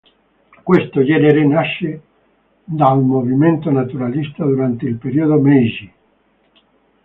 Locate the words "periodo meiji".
4.97-5.93